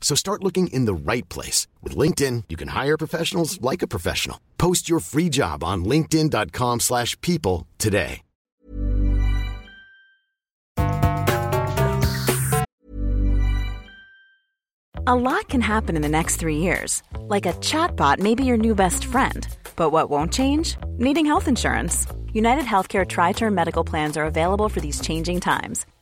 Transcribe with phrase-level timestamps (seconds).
[0.00, 1.66] So start looking in the right place.
[1.82, 4.38] With LinkedIn, you can hire professionals like a professional.
[4.56, 8.22] Post your free job on linkedin.com slash people today.
[15.08, 17.00] A lot can happen in the next three years.
[17.28, 19.46] Like a chatbot may be your new best friend.
[19.76, 20.76] But what won't change?
[20.98, 22.08] Needing health insurance.
[22.32, 25.86] United Healthcare Tri Term Medical Plans are available for these changing times.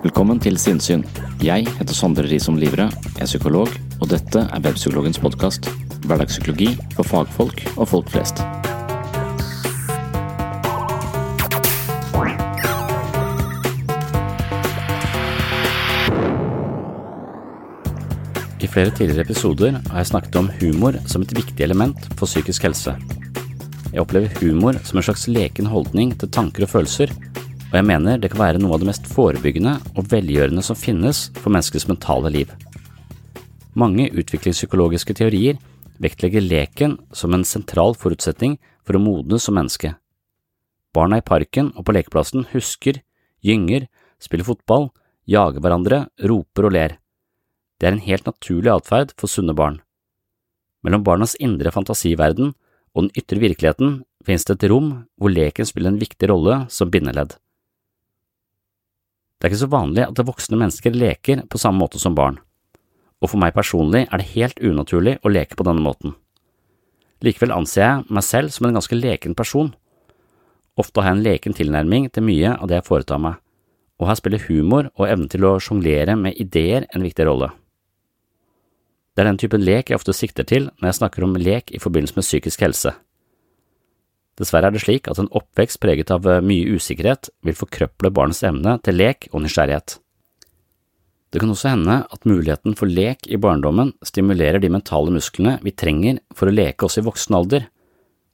[0.00, 1.02] Velkommen til Sinnsyn.
[1.44, 2.86] Jeg heter Sondre Risom Livre,
[3.20, 3.68] er psykolog,
[4.00, 5.66] og dette er Webpsykologens podkast.
[6.08, 8.40] Hverdagspsykologi for fagfolk og folk flest.
[18.56, 22.70] I flere tidligere episoder har jeg snakket om humor som et viktig element for psykisk
[22.70, 22.96] helse.
[23.92, 27.12] Jeg opplever humor som en slags leken holdning til tanker og følelser,
[27.70, 31.28] og jeg mener det kan være noe av det mest forebyggende og velgjørende som finnes
[31.38, 32.50] for menneskets mentale liv.
[33.78, 35.60] Mange utviklingspsykologiske teorier
[36.02, 39.92] vektlegger leken som en sentral forutsetning for å modnes som menneske.
[40.90, 42.98] Barna i parken og på lekeplassen husker,
[43.46, 43.86] gynger,
[44.18, 44.88] spiller fotball,
[45.30, 46.96] jager hverandre, roper og ler.
[47.78, 49.78] Det er en helt naturlig atferd for sunne barn.
[50.82, 52.50] Mellom barnas indre fantasiverden
[52.96, 54.90] og den ytre virkeligheten finnes det et rom
[55.20, 57.36] hvor leken spiller en viktig rolle som bindeledd.
[59.40, 62.36] Det er ikke så vanlig at voksne mennesker leker på samme måte som barn,
[63.24, 66.12] og for meg personlig er det helt unaturlig å leke på denne måten.
[67.24, 69.72] Likevel anser jeg meg selv som en ganske leken person.
[70.76, 73.40] Ofte har jeg en leken tilnærming til mye av det jeg foretar meg,
[74.00, 77.50] og her spiller humor og evnen til å sjonglere med ideer en viktig rolle.
[79.16, 81.80] Det er den typen lek jeg ofte sikter til når jeg snakker om lek i
[81.80, 82.92] forbindelse med psykisk helse.
[84.40, 88.78] Dessverre er det slik at en oppvekst preget av mye usikkerhet vil forkrøple barnets evne
[88.84, 89.98] til lek og nysgjerrighet.
[91.30, 95.74] Det kan også hende at muligheten for lek i barndommen stimulerer de mentale musklene vi
[95.76, 97.68] trenger for å leke oss i voksen alder,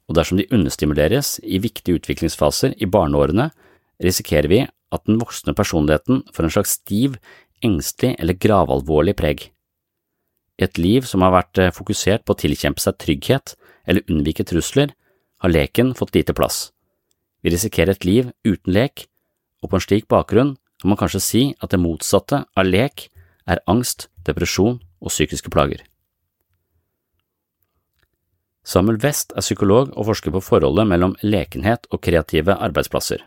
[0.07, 3.51] og dersom de understimuleres i viktige utviklingsfaser i barneårene,
[4.01, 7.19] risikerer vi at den voksne personligheten får en slags stiv,
[7.61, 9.49] engstelig eller gravalvorlig preg.
[10.57, 13.53] I et liv som har vært fokusert på å tilkjempe seg trygghet
[13.85, 14.95] eller unnvike trusler,
[15.43, 16.71] har leken fått lite plass.
[17.41, 19.05] Vi risikerer et liv uten lek,
[19.61, 23.07] og på en slik bakgrunn kan man kanskje si at det motsatte av lek
[23.47, 25.83] er angst, depresjon og psykiske plager.
[28.67, 33.21] Samuel West er psykolog og forsker på forholdet mellom lekenhet og kreative arbeidsplasser.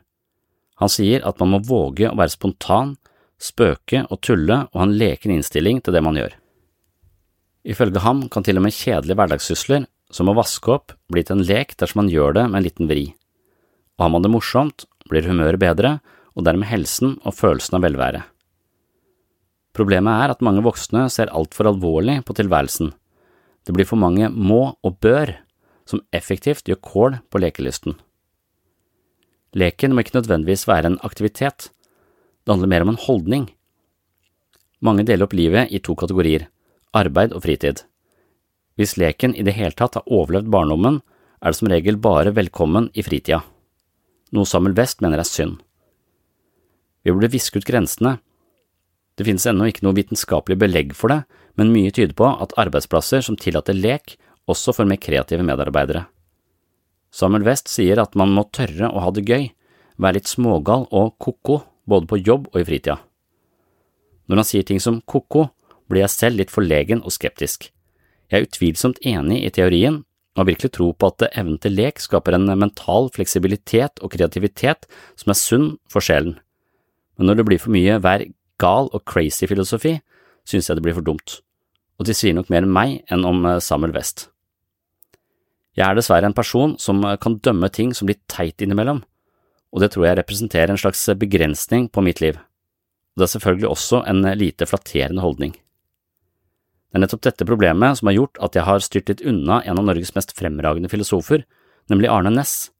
[0.80, 2.98] Han sier at man må våge å være spontan,
[3.40, 6.34] spøke og tulle og ha en leken innstilling til det man gjør.
[7.64, 11.46] Ifølge ham kan til og med kjedelige hverdagssysler, som å vaske opp, bli til en
[11.46, 13.06] lek dersom man gjør det med en liten vri.
[13.98, 15.98] Og har man det morsomt, blir humøret bedre,
[16.38, 18.22] og dermed helsen og følelsen av velvære.
[19.76, 22.92] Problemet er at mange voksne ser altfor alvorlig på tilværelsen.
[23.66, 25.34] Det blir for mange må og bør,
[25.86, 27.96] som effektivt gjør kål på lekelysten.
[29.58, 31.70] Leken må ikke nødvendigvis være en aktivitet,
[32.46, 33.48] det handler mer om en holdning.
[34.80, 36.46] Mange deler opp livet i to kategorier,
[36.96, 37.84] arbeid og fritid.
[38.78, 41.00] Hvis leken i det hele tatt har overlevd barndommen,
[41.40, 43.40] er det som regel bare velkommen i fritida,
[44.30, 45.58] noe Samuel West mener er synd.
[47.02, 48.18] Vi burde viske ut grensene.
[49.16, 51.22] Det finnes ennå ikke noe vitenskapelig belegg for det,
[51.58, 54.16] men mye tyder på at arbeidsplasser som tillater lek,
[54.50, 56.06] også får mer kreative medarbeidere.
[57.10, 59.50] Samuel West sier at man må tørre å ha det gøy,
[60.00, 63.00] være litt smågal og ko-ko både på jobb og i fritida.
[64.30, 65.48] Når han sier ting som ko-ko,
[65.90, 67.72] blir jeg selv litt forlegen og skeptisk.
[68.30, 70.04] Jeg er utvilsomt enig i teorien,
[70.38, 74.86] og virkelig tro på at evnen til lek skaper en mental fleksibilitet og kreativitet
[75.18, 76.38] som er sunn for sjelen
[77.20, 78.24] men når det blir for mye hver
[78.60, 79.98] gal og crazy filosofi,
[80.48, 81.42] synes jeg det blir for dumt,
[82.00, 84.30] og de sier nok mer om meg enn om eh, Samuel West.
[85.76, 89.02] Jeg er dessverre en person som eh, kan dømme ting som blir teit innimellom,
[89.70, 93.68] og det tror jeg representerer en slags begrensning på mitt liv, og det er selvfølgelig
[93.68, 95.52] også en eh, lite flatterende holdning.
[96.90, 99.78] Det er nettopp dette problemet som har gjort at jeg har styrt litt unna en
[99.78, 101.44] av Norges mest fremragende filosofer,
[101.90, 102.70] nemlig Arne Næss.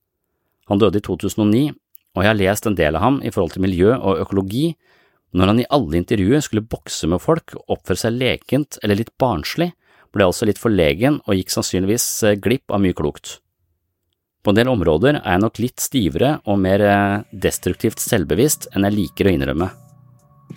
[0.71, 1.71] Han døde i 2009,
[2.17, 4.73] og jeg har lest en del av ham i forhold til miljø og økologi,
[5.31, 9.13] når han i alle intervjuer skulle bokse med folk og oppføre seg lekent eller litt
[9.21, 9.71] barnslig,
[10.11, 13.39] ble jeg også litt forlegen og gikk sannsynligvis eh, glipp av mye klokt.
[14.43, 18.89] På en del områder er jeg nok litt stivere og mer eh, destruktivt selvbevisst enn
[18.89, 19.71] jeg liker å innrømme.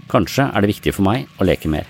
[0.09, 1.85] Kanskje er det viktig for meg å leke mer.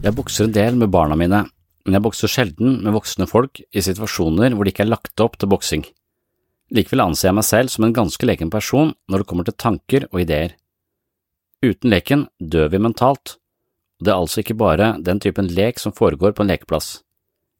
[0.00, 1.42] Jeg bokser en del med barna mine,
[1.84, 5.34] men jeg bokser sjelden med voksne folk i situasjoner hvor det ikke er lagt opp
[5.36, 5.82] til boksing.
[6.72, 10.06] Likevel anser jeg meg selv som en ganske leken person når det kommer til tanker
[10.08, 10.54] og ideer.
[11.60, 13.34] Uten leken dør vi mentalt,
[14.00, 17.02] og det er altså ikke bare den typen lek som foregår på en lekeplass.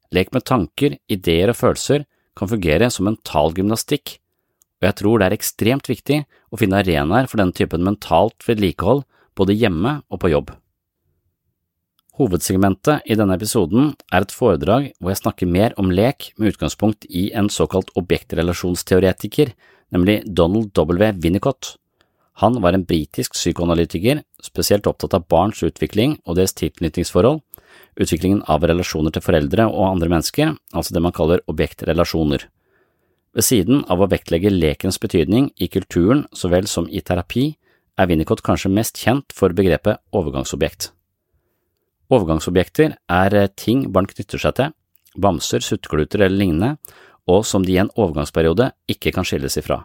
[0.09, 4.15] Lek med tanker, ideer og følelser kan fungere som mental gymnastikk,
[4.81, 9.05] og jeg tror det er ekstremt viktig å finne arenaer for denne typen mentalt vedlikehold
[9.37, 10.55] både hjemme og på jobb.
[12.21, 17.07] Hovedsegmentet i denne episoden er et foredrag hvor jeg snakker mer om lek med utgangspunkt
[17.09, 19.55] i en såkalt objektrelasjonsteoretiker,
[19.95, 21.09] nemlig Donald W.
[21.23, 21.79] Winnicott.
[22.43, 27.41] Han var en britisk psykoanalytiker, spesielt opptatt av barns utvikling og deres tilknytningsforhold,
[27.97, 32.45] utviklingen av relasjoner til foreldre og andre mennesker, altså det man kaller objektrelasjoner.
[33.33, 37.53] Ved siden av å vektlegge lekens betydning i kulturen så vel som i terapi,
[37.97, 40.91] er Winnicott kanskje mest kjent for begrepet overgangsobjekt.
[42.11, 44.73] Overgangsobjekter er ting barn knytter seg til,
[45.15, 46.75] bamser, suttekluter eller lignende,
[47.29, 49.83] og som de i en overgangsperiode ikke kan skilles ifra.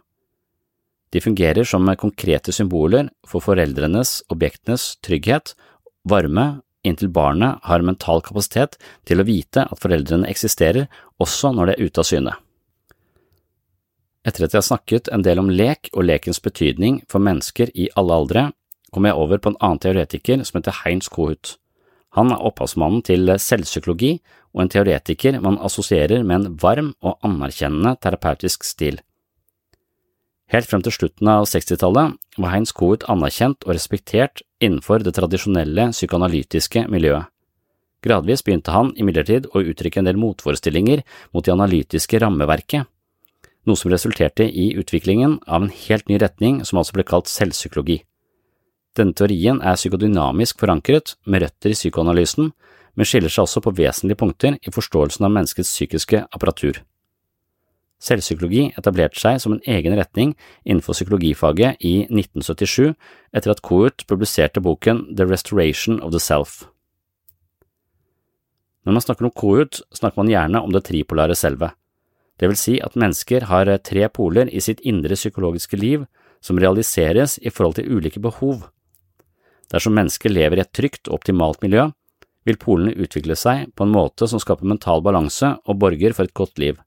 [1.14, 5.54] De fungerer som konkrete symboler for foreldrenes, objektenes, trygghet,
[6.02, 10.90] varme, inntil barnet har mental kapasitet til å vite at foreldrene eksisterer
[11.23, 12.35] også når de er ute av syne.
[14.26, 17.87] Etter at jeg har snakket en del om lek og lekens betydning for mennesker i
[17.95, 18.49] alle aldre,
[18.90, 21.54] kom jeg over på en annen teoretiker som heter Heinz Kohut.
[22.16, 24.16] Han er opphavsmannen til selvpsykologi
[24.56, 29.02] og en teoretiker man assosierer med en varm og anerkjennende terapeutisk stil.
[30.54, 35.90] Helt frem til slutten av 60-tallet var Heinz Kohut anerkjent og respektert innenfor det tradisjonelle
[35.90, 37.26] psykoanalytiske miljøet.
[38.06, 41.02] Gradvis begynte han imidlertid å uttrykke en del motforestillinger
[41.35, 42.87] mot det analytiske rammeverket,
[43.66, 48.04] noe som resulterte i utviklingen av en helt ny retning som altså ble kalt selvpsykologi.
[48.97, 52.53] Denne teorien er psykodynamisk forankret, med røtter i psykoanalysen,
[52.97, 56.81] men skiller seg også på vesentlige punkter i forståelsen av menneskets psykiske apparatur.
[58.00, 60.35] Selvpsykologi etablerte seg som en egen retning
[60.65, 62.93] innenfor psykologifaget i 1977
[63.37, 66.65] etter at Kohut publiserte boken The Restoration of the Self.
[68.85, 71.73] Når man snakker om Kohut, snakker man gjerne om det tripolare selvet,
[72.37, 76.05] det vil si at mennesker har tre poler i sitt indre psykologiske liv
[76.45, 78.67] som realiseres i forhold til ulike behov.
[79.73, 81.88] Dersom mennesker lever i et trygt og optimalt miljø,
[82.46, 86.37] vil polene utvikle seg på en måte som skaper mental balanse og borger for et
[86.38, 86.78] godt liv.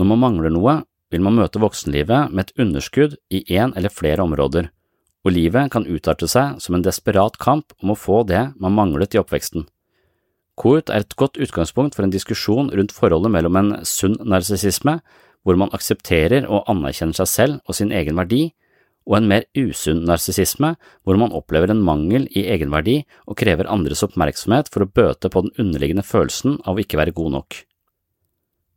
[0.00, 0.78] Når man mangler noe,
[1.12, 4.70] vil man møte voksenlivet med et underskudd i én eller flere områder,
[5.26, 9.16] og livet kan utarte seg som en desperat kamp om å få det man manglet
[9.16, 9.66] i oppveksten.
[10.60, 14.98] Kohut er et godt utgangspunkt for en diskusjon rundt forholdet mellom en sunn narsissisme,
[15.44, 18.50] hvor man aksepterer og anerkjenner seg selv og sin egen verdi,
[19.08, 24.04] og en mer usunn narsissisme, hvor man opplever en mangel i egenverdi og krever andres
[24.06, 27.58] oppmerksomhet for å bøte på den underliggende følelsen av å ikke være god nok.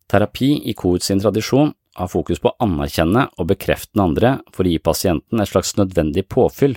[0.10, 4.66] Terapi i Kohut sin tradisjon har fokus på å anerkjenne og bekrefte den andre for
[4.66, 6.76] å gi pasienten et slags nødvendig påfyll.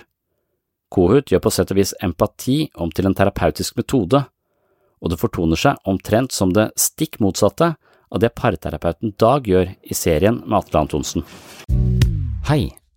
[0.93, 4.23] Kohut gjør på sett og vis empati om til en terapeutisk metode,
[4.97, 7.73] og det fortoner seg omtrent som det stikk motsatte
[8.07, 11.25] av det parterapeuten Dag gjør i serien med Atle Antonsen.
[12.47, 12.71] Hei,